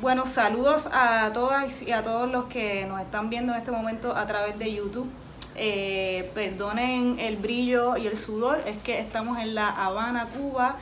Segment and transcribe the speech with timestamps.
[0.00, 4.14] Bueno, saludos a todas y a todos los que nos están viendo en este momento
[4.14, 5.08] a través de YouTube.
[5.56, 10.76] Eh, perdonen el brillo y el sudor, es que estamos en La Habana, Cuba,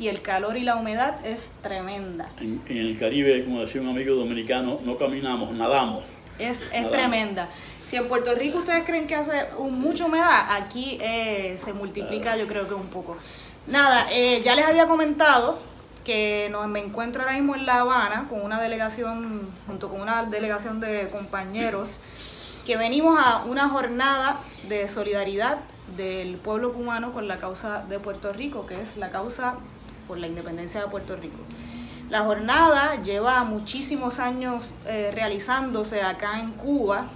[0.00, 2.28] y el calor y la humedad es tremenda.
[2.40, 6.02] En, el Caribe, como decía un amigo dominicano, no caminamos, nadamos.
[6.36, 7.48] Es, es tremenda.
[7.84, 12.48] Si en Puerto Rico ustedes creen que hace mucha humedad, aquí eh, se multiplica yo
[12.48, 13.16] creo que un poco.
[13.68, 15.75] Nada, eh, ya les había comentado
[16.06, 20.22] que nos, me encuentro ahora mismo en La Habana con una delegación, junto con una
[20.24, 21.98] delegación de compañeros,
[22.64, 24.38] que venimos a una jornada
[24.68, 25.58] de solidaridad
[25.96, 29.56] del pueblo cubano con la causa de Puerto Rico, que es la causa
[30.06, 31.38] por la independencia de Puerto Rico.
[32.08, 37.06] La jornada lleva muchísimos años eh, realizándose acá en Cuba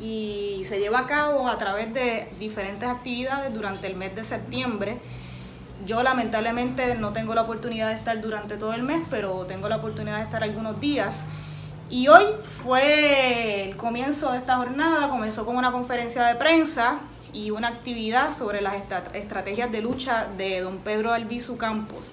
[0.00, 5.00] y se lleva a cabo a través de diferentes actividades durante el mes de septiembre.
[5.86, 9.76] Yo lamentablemente no tengo la oportunidad de estar durante todo el mes, pero tengo la
[9.76, 11.24] oportunidad de estar algunos días.
[11.88, 12.24] Y hoy
[12.62, 17.00] fue el comienzo de esta jornada, comenzó con una conferencia de prensa
[17.32, 18.74] y una actividad sobre las
[19.14, 22.12] estrategias de lucha de don Pedro Albizu Campos,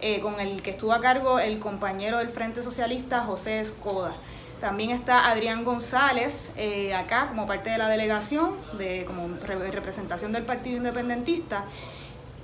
[0.00, 4.14] eh, con el que estuvo a cargo el compañero del Frente Socialista José Escoda.
[4.60, 10.44] También está Adrián González eh, acá como parte de la delegación, de, como representación del
[10.44, 11.64] Partido Independentista.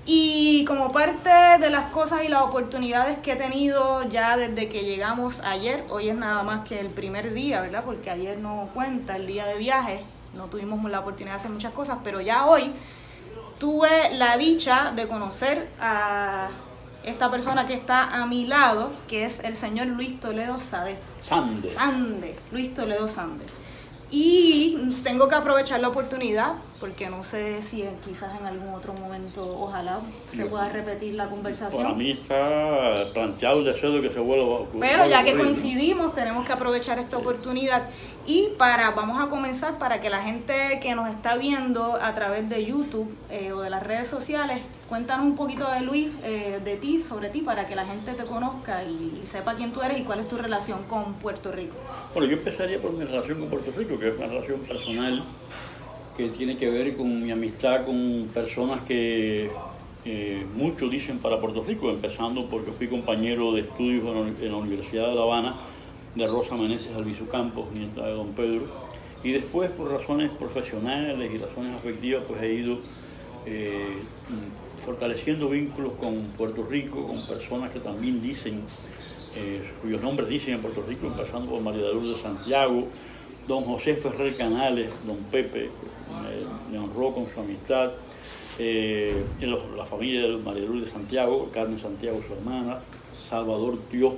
[0.08, 4.84] Y como parte de las cosas y las oportunidades que he tenido ya desde que
[4.84, 7.82] llegamos ayer, hoy es nada más que el primer día, ¿verdad?
[7.84, 10.04] Porque ayer no cuenta el día de viaje,
[10.34, 12.70] no tuvimos la oportunidad de hacer muchas cosas, pero ya hoy
[13.58, 16.50] tuve la dicha de conocer a
[17.02, 20.98] esta persona que está a mi lado, que es el señor Luis Toledo Sade.
[21.20, 21.68] Sande.
[21.68, 23.44] Sande, Luis Toledo Sande.
[24.10, 29.44] Y tengo que aprovechar la oportunidad, porque no sé si quizás en algún otro momento,
[29.44, 31.82] ojalá se pueda repetir la conversación.
[31.82, 34.80] Para mí está planteado el deseo de que se vuelva a ocurrir.
[34.80, 37.82] Pero ya que coincidimos, tenemos que aprovechar esta oportunidad.
[38.26, 42.48] Y para, vamos a comenzar para que la gente que nos está viendo a través
[42.48, 46.76] de YouTube eh, o de las redes sociales, cuéntanos un poquito de Luis, eh, de
[46.76, 50.02] ti, sobre ti, para que la gente te conozca y, sepa quién tú eres y
[50.02, 51.76] cuál es tu relación con Puerto Rico.
[52.12, 55.24] Bueno, yo empezaría por mi relación con Puerto Rico, que es una relación personal
[56.16, 59.50] que tiene que ver con mi amistad con personas que
[60.04, 64.02] eh, muchos dicen para Puerto Rico, empezando porque fui compañero de estudios
[64.40, 65.56] en la Universidad de La Habana
[66.14, 68.66] de Rosa Meneses Albizu Campos, nieta de don Pedro,
[69.22, 72.78] y después por razones profesionales y razones afectivas pues he ido
[73.44, 73.98] eh,
[74.78, 78.62] fortaleciendo vínculos con Puerto Rico, con personas que también dicen,
[79.36, 82.88] eh, cuyos nombres dicen en Puerto Rico, empezando por María de Santiago,
[83.46, 85.70] don José Ferrer Canales, don Pepe,
[86.70, 87.92] me, honró con su amistad,
[88.58, 92.80] eh, la familia de María de Lourdes Santiago, Carmen Santiago, su hermana,
[93.12, 94.14] Salvador Dios,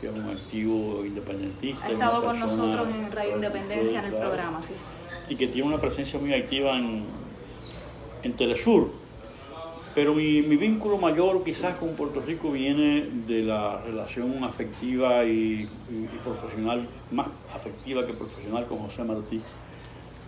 [0.00, 1.86] que es un activo independentista.
[1.86, 4.74] Ha estado con nosotros en Radio Independencia en el programa, sí.
[5.28, 7.04] Y que tiene una presencia muy activa en,
[8.22, 8.90] en Telesur.
[9.94, 15.68] Pero mi, vínculo mayor quizás con Puerto Rico viene de la relación afectiva y
[16.24, 19.42] profesional, más afectiva que profesional con José Martí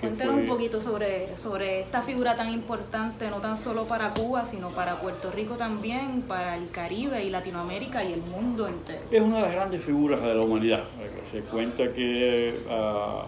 [0.01, 4.71] Cuéntanos un poquito sobre, sobre esta figura tan importante, no tan solo para Cuba, sino
[4.71, 9.01] para Puerto Rico también, para el Caribe y Latinoamérica y el mundo entero.
[9.11, 10.85] Es una de las grandes figuras de la humanidad.
[11.33, 13.25] Se cuenta que a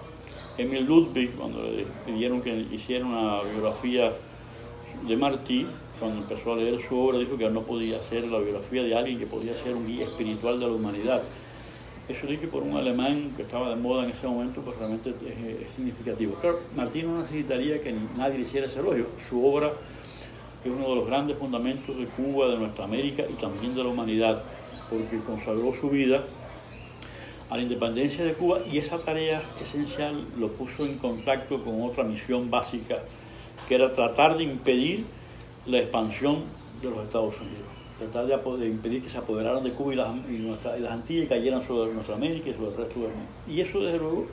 [0.58, 4.12] Emil Ludwig, cuando le pidieron que hiciera una biografía
[5.06, 5.66] de Martí,
[5.98, 9.18] cuando empezó a leer su obra, dijo que no podía hacer la biografía de alguien
[9.18, 11.22] que podía ser un guía espiritual de la humanidad.
[12.08, 15.74] Eso dicho por un alemán que estaba de moda en ese momento, pues realmente es,
[15.74, 16.34] significativo.
[16.34, 19.06] Claro, Martín no necesitaría que nadie hiciera ese elogio.
[19.28, 19.72] Su obra
[20.64, 23.88] es uno de los grandes fundamentos de Cuba, de nuestra América y también de la
[23.88, 24.42] humanidad,
[24.88, 26.24] porque consagró su vida
[27.50, 32.04] a la independencia de Cuba y esa tarea esencial lo puso en contacto con otra
[32.04, 32.96] misión básica,
[33.68, 35.04] que era tratar de impedir
[35.66, 36.44] la expansión
[36.82, 41.28] de los Estados Unidos tratar de, impedir que se apoderaran de Cuba y las, Antillas
[41.28, 43.30] cayeran sobre nuestra América y sobre el resto del mundo.
[43.48, 44.26] Y eso, desde luego,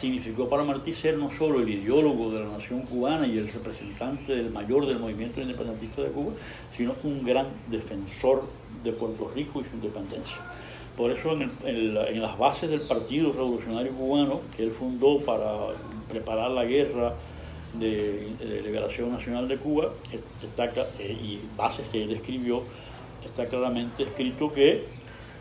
[0.00, 4.34] significó para Martí ser no solo el ideólogo de la nación cubana y el representante
[4.34, 6.32] del mayor del movimiento independentista de Cuba,
[6.76, 8.44] sino un gran defensor
[8.82, 10.36] de Puerto Rico y su independencia.
[10.96, 15.50] Por eso en las bases del Partido Revolucionario Cubano, que él fundó para
[16.08, 17.14] preparar la guerra
[17.78, 19.92] de, Liberación Nacional de Cuba,
[20.42, 20.64] está,
[20.98, 22.62] eh, y bases que él escribió,
[23.24, 24.84] está claramente escrito que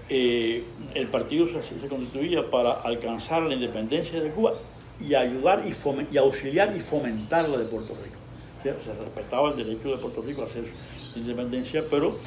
[0.10, 0.64] eh,
[0.94, 4.54] el partido se, constituía para alcanzar la independencia de Cuba
[5.00, 5.74] y ayudar y,
[6.14, 8.18] y auxiliar y fomentar la de Puerto Rico.
[8.64, 10.66] se respetaba el derecho de Puerto Rico a hacer
[11.14, 12.18] su independencia, pero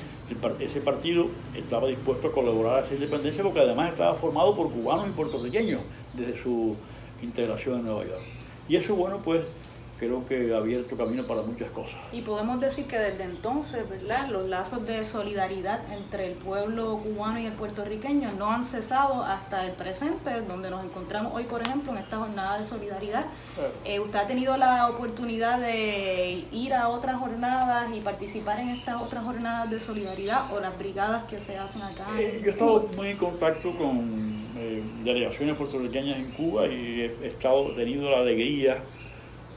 [0.61, 5.09] ese partido estaba dispuesto a colaborar a esa independencia porque además estaba formado por cubanos
[5.09, 5.81] y puertorriqueños
[6.14, 6.76] desde su
[7.23, 8.23] integración en Nueva York.
[8.69, 9.65] Y eso, bueno, pues
[9.98, 11.96] creo que ha abierto camino para muchas cosas.
[12.12, 14.28] Y podemos decir que desde entonces, ¿verdad?
[14.28, 19.64] Los lazos de solidaridad entre el pueblo cubano y el puertorriqueño no han cesado hasta
[19.64, 23.26] el presente, donde nos encontramos hoy, por ejemplo, en esta jornada de solidaridad.
[23.84, 29.00] Eh, ¿Usted ha tenido la oportunidad de ir a otras jornadas y participar en estas
[29.00, 32.06] otras jornadas de solidaridad o las brigadas que se hacen acá?
[32.19, 34.26] Eh, yo he estado muy en contacto con
[34.58, 38.78] eh, delegaciones puertorriqueñas en Cuba y he, estado teniendo la alegría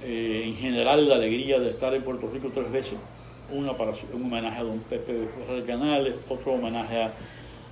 [0.03, 2.97] eh, en general la alegría de estar en Puerto Rico tres veces.
[3.51, 7.07] Una para un homenaje a don Pepe Ferrer Canales, otro homenaje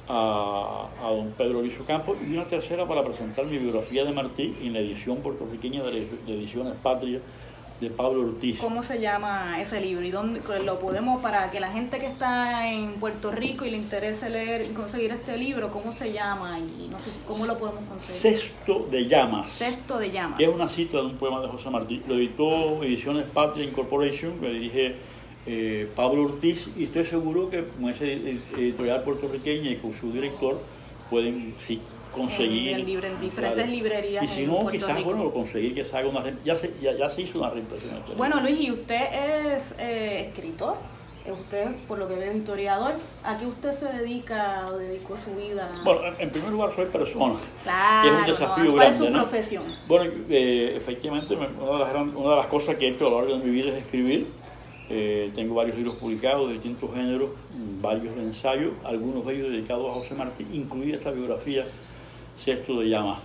[0.10, 4.56] a, a, don Pedro Luis Campos y una tercera para presentar mi biografía de Martí
[4.62, 7.20] en la edición puertorriqueña de, Ediciones Patria
[7.80, 8.58] de Pablo Ortiz.
[8.60, 12.72] ¿Cómo se llama ese libro y dónde lo podemos para que la gente que está
[12.72, 16.88] en Puerto Rico y le interese leer y conseguir este libro, cómo se llama y
[16.90, 18.40] no sé cómo lo podemos conseguir?
[18.40, 19.52] Cesto de llamas.
[19.52, 20.38] Cesto de llamas.
[20.38, 22.02] Que es una cita de un poema de José Martí.
[22.08, 24.96] Lo editó Ediciones Patria Incorporation, que dirige
[25.46, 30.60] eh, Pablo Ortiz y estoy seguro que con ese editorial puertorriqueña y con su director
[31.10, 31.80] pueden sí
[32.12, 32.80] conseguir.
[32.80, 34.24] En diferentes librerías.
[34.24, 37.40] Y si no, quizás bueno, conseguir que se haga una ya se, ya, se hizo
[37.40, 38.04] una reimpresión.
[38.16, 40.76] Bueno, Luis, ¿y usted es eh, escritor?
[41.32, 42.94] Usted, por lo que veo, historiador.
[43.22, 45.70] ¿A qué usted se dedica o dedicó su vida?
[45.84, 47.36] Bueno, en primer lugar soy persona.
[47.64, 49.64] Claro, es un desafío ¿Cuál es su profesión?
[49.88, 53.22] Bueno, eh, efectivamente, una de, las, una de las cosas que he hecho a lo
[53.22, 54.28] largo de mi vida es escribir.
[54.90, 57.32] Eh, tengo varios libros publicados de distintos géneros,
[57.82, 61.66] varios de ensayo, algunos de ellos dedicados a José Martí, incluida esta biografía
[62.38, 63.20] Sexto de Llamas.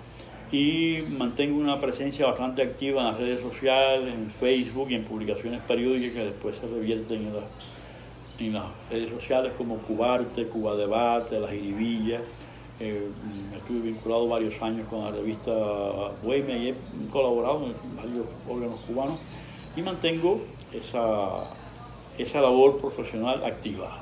[0.50, 5.60] Y mantengo una presencia bastante activa en las redes sociales, en Facebook y en publicaciones
[5.62, 7.28] periódicas que después se revierten
[8.38, 12.22] en, en las redes sociales como Cubarte, Cuba Debate, Las Iribillas.
[12.80, 13.08] Eh,
[13.56, 15.52] estuve vinculado varios años con la revista
[16.22, 16.74] Bohemia y he
[17.12, 19.20] colaborado en varios órganos cubanos
[19.76, 20.42] y mantengo
[20.72, 21.44] esa,
[22.18, 24.01] esa labor profesional activa.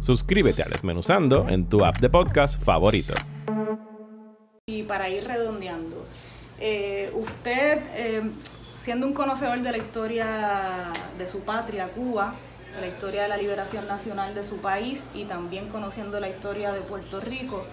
[0.00, 3.14] Suscríbete a Desmenuzando en tu app de podcast favorito.
[4.66, 6.06] Y para ir redondeando,
[6.60, 8.22] eh, usted, eh,
[8.78, 12.34] siendo un conocedor de la historia de su patria, Cuba,
[12.80, 16.80] la historia de la liberación nacional de su país y también conociendo la historia de
[16.80, 17.64] Puerto Rico,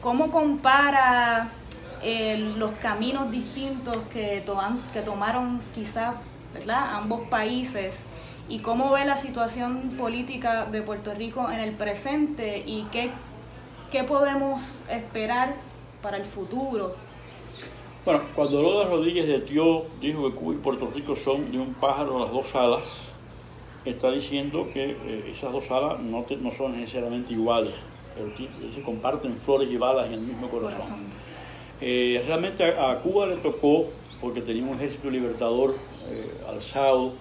[0.00, 1.50] ¿cómo compara
[2.02, 4.44] eh, los caminos distintos que,
[4.92, 6.16] que tomaron quizás
[6.68, 8.02] ambos países
[8.48, 13.10] y cómo ve la situación política de Puerto Rico en el presente y qué,
[13.90, 15.54] qué podemos esperar
[16.02, 16.92] para el futuro.
[18.04, 21.72] Bueno, cuando Lola Rodríguez de Tío dijo que Cuba y Puerto Rico son de un
[21.72, 22.84] pájaro las dos alas,
[23.86, 27.72] está diciendo que eh, esas dos alas no, no, son necesariamente iguales,
[28.14, 28.28] pero
[28.74, 30.98] se comparten flores y balas en el mismo corazón.
[31.80, 33.86] Eh, realmente a, Cuba le tocó,
[34.20, 37.12] porque tenía un ejército libertador eh, alzado,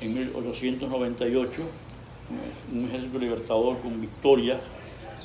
[0.00, 1.62] en 1898,
[2.72, 4.60] un ejército libertador con victoria,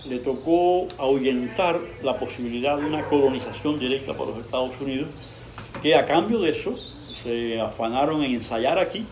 [0.08, 5.10] le tocó ahuyentar la posibilidad de una colonización directa por los Estados Unidos,
[5.82, 6.76] que a cambio de eso
[7.24, 9.06] se afanaron en ensayar aquí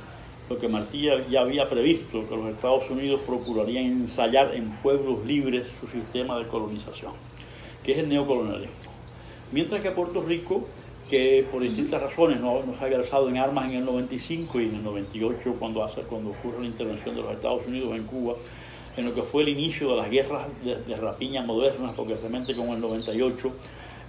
[0.49, 5.65] lo que Martí ya había previsto, que los Estados Unidos procurarían ensayar en pueblos libres
[5.79, 7.13] su sistema de colonización,
[7.83, 8.75] que es el neocolonialismo.
[9.51, 10.67] Mientras que Puerto Rico
[11.09, 14.83] que por distintas razones no, se había en armas en el 95 y en el
[14.83, 18.35] 98 cuando, hace, cuando ocurre la intervención de los Estados Unidos en Cuba,
[18.97, 22.69] en lo que fue el inicio de las guerras de, rapiña modernas, porque realmente con
[22.69, 23.53] el 98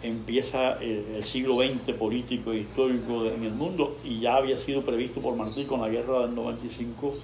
[0.03, 5.21] empieza el, siglo XX político e histórico en el mundo y ya había sido previsto
[5.21, 7.15] por Martí con la guerra del 95.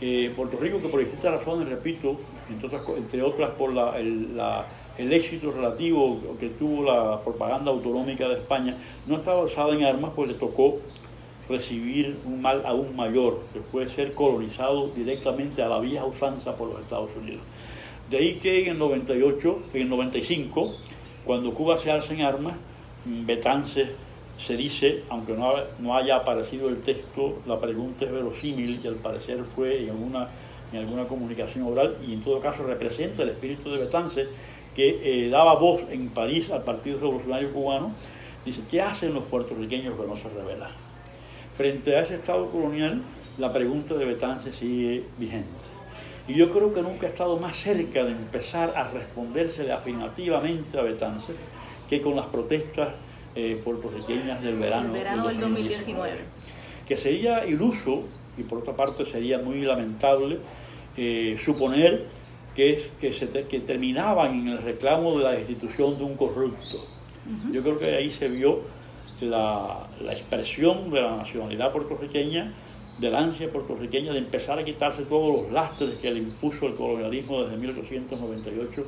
[0.00, 2.18] Eh, Puerto Rico, que por distintas razones, repito,
[2.50, 4.66] entre otras, entre otras por la
[4.98, 8.76] el éxito relativo que tuvo la propaganda autonómica de España
[9.06, 10.78] no estaba basada en armas, pues le tocó
[11.48, 16.70] recibir un mal aún mayor, que puede ser colonizado directamente a la vieja usanza por
[16.70, 17.42] los Estados Unidos.
[18.10, 20.74] De ahí que en el 98, en el 95,
[21.24, 22.54] cuando Cuba se alza en armas,
[23.04, 23.88] Betance
[24.38, 28.96] se dice, aunque no, no haya aparecido el texto, la pregunta es verosímil y al
[28.96, 30.28] parecer fue en alguna,
[30.72, 34.26] en alguna comunicación oral y en todo caso representa el espíritu de Betance,
[34.74, 37.92] que eh, daba voz en París al Partido Revolucionario Cubano,
[38.44, 40.70] dice, ¿qué hacen los puertorriqueños que no se rebelan?
[41.56, 43.02] Frente a ese Estado colonial,
[43.38, 45.76] la pregunta de Betance sigue vigente.
[46.28, 50.82] Y yo creo que nunca ha estado más cerca de empezar a respondérsele afirmativamente a
[50.82, 51.32] Betance
[51.88, 52.94] que con las protestas
[53.34, 56.18] eh, puertorriqueñas del verano, del 2019.
[56.86, 58.04] Que sería iluso,
[58.36, 60.38] y por otra parte sería muy lamentable,
[60.96, 62.06] eh, suponer
[62.54, 66.84] que, que, se que terminaban en el reclamo de la destitución de un corrupto.
[67.50, 68.60] Yo creo que ahí se vio
[69.20, 72.52] la, la expresión de la nacionalidad puertorriqueña
[72.98, 76.74] de la ansia puertorriqueña de empezar a quitarse todos los lastres que le impuso el
[76.74, 78.82] colonialismo desde 1898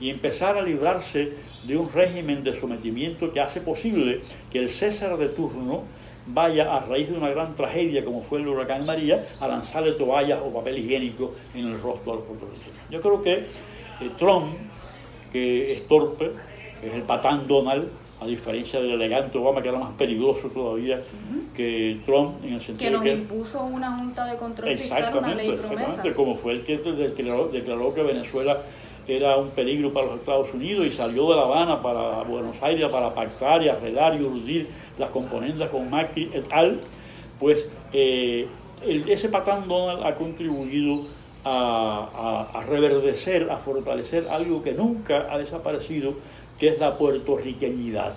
[0.00, 1.34] y empezar a librarse
[1.64, 5.82] de un régimen de sometimiento que hace posible que el César de turno
[6.26, 10.40] vaya a raíz de una gran tragedia como fue el huracán María a lanzarle toallas
[10.44, 12.76] o papel higiénico en el rostro a los puertorriqueños.
[12.90, 14.54] Yo creo que eh, Trump,
[15.30, 16.30] que es torpe,
[16.82, 17.88] es el patán Donald,
[18.20, 21.00] a diferencia del elegante Obama, que era más peligroso todavía
[21.56, 25.52] que Trump, en el sentido que nos impuso una junta de control fiscal, una ley
[25.52, 26.14] promesa.
[26.14, 28.62] como fue el que declaró, que Venezuela
[29.08, 32.88] era un peligro para los Estados Unidos y salió de La Habana para Buenos Aires
[32.90, 34.68] para pactar y arreglar y urdir
[35.02, 36.80] las componentes con Macri et al,
[37.38, 38.46] pues eh,
[38.86, 41.06] ese patán Donald ha contribuido
[41.44, 46.14] a, a reverdecer, a fortalecer algo que nunca ha desaparecido,
[46.58, 48.14] que es la puertorriqueñidad.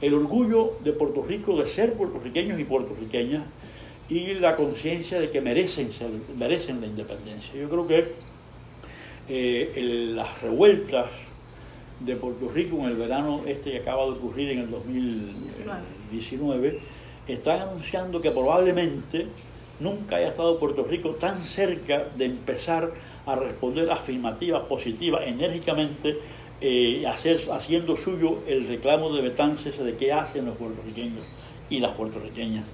[0.00, 3.44] El orgullo de Puerto Rico de ser puertorriqueños y puertorriqueñas
[4.08, 5.90] y la conciencia de que merecen,
[6.36, 7.54] merecen la independencia.
[7.54, 8.04] Yo creo que
[9.28, 11.06] eh, las revueltas
[12.00, 16.80] de Puerto Rico en el verano este que acaba de ocurrir en el 2019
[17.28, 19.26] están anunciando que probablemente
[19.80, 22.92] nunca haya estado Puerto Rico tan cerca de empezar
[23.26, 26.18] a responder afirmativa, positiva, enérgicamente
[26.60, 31.24] eh, hacer, haciendo suyo el reclamo de Betances de qué hacen los puertorriqueños
[31.70, 32.64] y las puertorriqueñas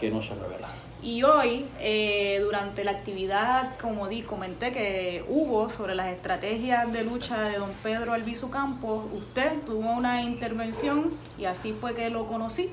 [0.00, 0.83] que no se revelan.
[1.04, 7.04] Y hoy, eh, durante la actividad, como di, comenté que hubo sobre las estrategias de
[7.04, 12.26] lucha de don Pedro Albizu Campos, usted tuvo una intervención y así fue que lo
[12.26, 12.70] conocí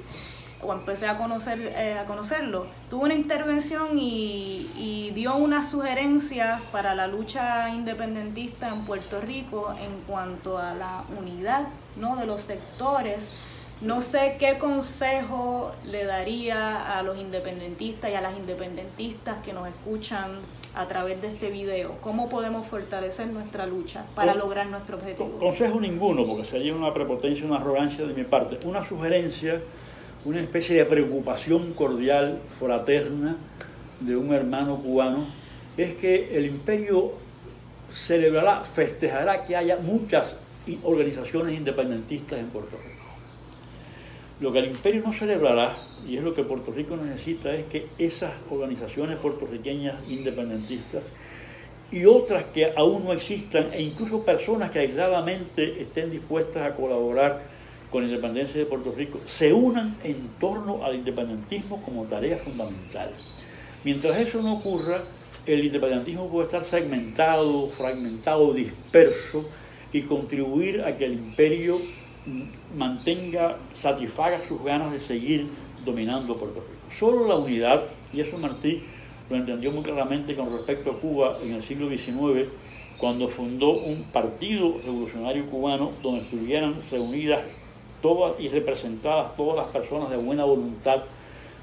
[0.63, 6.61] o empecé a, conocer, eh, a conocerlo, tuvo una intervención y, y, dio unas sugerencias
[6.71, 12.15] para la lucha independentista en Puerto Rico en cuanto a la unidad ¿no?
[12.15, 13.29] de los sectores.
[13.81, 19.67] No sé qué consejo le daría a los independentistas y a las independentistas que nos
[19.67, 20.31] escuchan
[20.75, 21.97] a través de este video.
[22.01, 25.39] ¿Cómo podemos fortalecer nuestra lucha para lograr nuestro objetivo?
[25.39, 28.59] Consejo ninguno, porque sería una prepotencia, una arrogancia de mi parte.
[28.67, 29.61] Una sugerencia
[30.23, 33.37] una especie de preocupación cordial, fraterna,
[34.01, 35.25] de un hermano cubano,
[35.77, 37.13] es que el imperio
[37.91, 40.35] celebrará, festejará que haya muchas
[40.83, 43.10] organizaciones independentistas en Puerto Rico.
[44.41, 47.85] Lo que el imperio no celebrará, y es lo que Puerto Rico necesita, es que
[47.99, 51.03] esas organizaciones puertorriqueñas independentistas
[51.91, 57.43] y otras que aún no existan, e incluso personas que aisladamente estén dispuestas a colaborar
[57.91, 63.11] con la independencia de Puerto Rico se unan en torno al independentismo como tarea fundamental.
[63.83, 65.03] Mientras eso no ocurra,
[65.45, 69.45] el independentismo puede estar segmentado, fragmentado, disperso
[69.93, 71.79] y contribuir a que el imperio
[72.75, 75.47] mantenga, satisfaga sus ganas de seguir
[75.85, 76.93] dominando Puerto Rico.
[76.93, 77.81] Solo la unidad,
[78.13, 78.83] y eso Martí
[79.29, 82.49] lo entendió muy claramente con respecto a Cuba en el siglo XIX,
[82.97, 87.41] cuando fundó un partido revolucionario cubano donde estuvieran reunidas
[88.01, 91.03] todas y representadas todas las personas de buena voluntad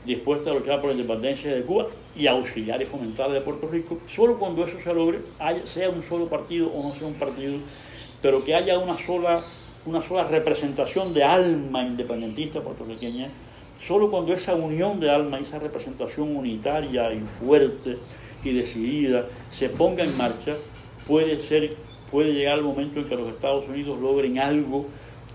[0.05, 1.87] dispuestas a luchar por la independencia de Cuba
[2.17, 5.21] y auxiliar y fomentar de Puerto Rico, solo cuando eso se logre,
[5.65, 7.59] sea un solo partido o no sea un partido,
[8.23, 9.45] pero que haya una sola,
[9.89, 13.29] una sola representación de alma independentista puertorriqueña,
[13.87, 17.97] solo cuando esa unión de alma esa representación unitaria y fuerte
[18.45, 20.57] y decidida se ponga en marcha,
[21.07, 21.75] puede ser,
[22.11, 24.87] puede llegar el momento en que los Estados Unidos logren algo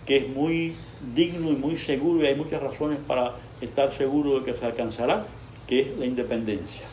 [0.05, 0.75] que es muy
[1.15, 5.25] digno y muy seguro y hay muchas razones para estar seguro de que se alcanzará,
[5.67, 6.92] que es la independencia.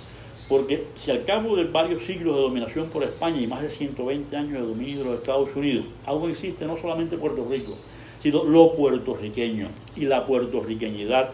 [0.51, 4.37] Porque si al cabo de varios siglos de dominación por España y más de 120
[4.37, 7.77] años de dominio de los Estados Unidos, aún existe no solamente Puerto Rico,
[8.21, 11.31] sino lo puertorriqueño y la puertorriqueñidad,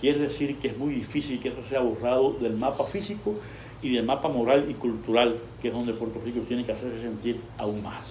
[0.00, 3.34] quiere decir que es muy difícil que eso sea borrado del mapa físico
[3.82, 7.40] y del mapa moral y cultural, que es donde Puerto Rico tiene que hacerse sentir
[7.58, 8.04] aún más.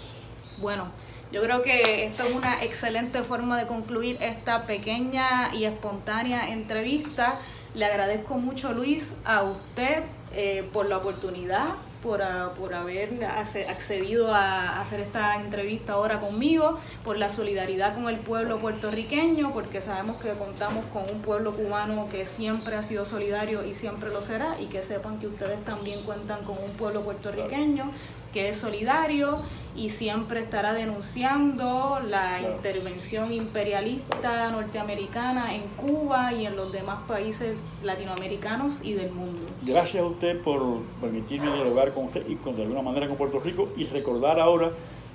[0.57, 0.89] Bueno,
[1.31, 7.39] yo creo que esto es una excelente forma de concluir esta pequeña y espontánea entrevista.
[7.73, 10.03] Le agradezco mucho, Luis, a usted
[10.35, 16.79] eh, por la oportunidad por, ah, por haber accedido a hacer esta entrevista ahora conmigo,
[17.03, 22.09] por la solidaridad con el pueblo puertorriqueño, porque sabemos que contamos con un pueblo cubano
[22.09, 26.01] que siempre ha sido solidario y siempre lo será, y que sepan que ustedes también
[26.03, 27.91] cuentan con un pueblo puertorriqueño
[28.31, 29.39] que es solidario
[29.75, 37.57] y siempre estará denunciando la intervención imperialista norteamericana en Cuba y en los demás países
[37.83, 39.47] latinoamericanos y del mundo.
[39.61, 43.39] Gracias a usted por permitirme dialogar con usted y con, de alguna manera con Puerto
[43.39, 44.71] Rico y recordar ahora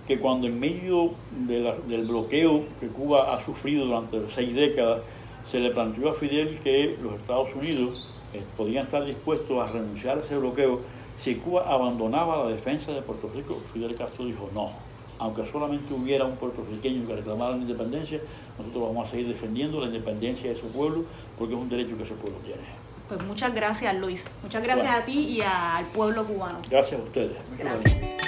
[0.07, 5.03] que cuando en medio del bloqueo que Cuba ha sufrido durante seis décadas,
[5.51, 10.19] se le planteó a Fidel que los Estados Unidos eh, podían estar dispuestos a renunciar
[10.19, 10.81] a ese bloqueo
[11.17, 13.61] si Cuba abandonaba la defensa de Puerto Rico.
[13.73, 14.71] Fidel Castro dijo no.
[15.19, 18.21] Aunque solamente hubiera un puertorriqueño que reclamara la independencia,
[18.59, 21.05] nosotros vamos a seguir defendiendo la independencia de su pueblo
[21.39, 22.63] porque es un derecho que ese pueblo tiene.
[23.09, 24.27] Pues muchas gracias, Luis.
[24.43, 26.59] Muchas gracias a ti y al pueblo cubano.
[26.69, 27.37] Gracias a ustedes.
[27.59, 28.26] gracias.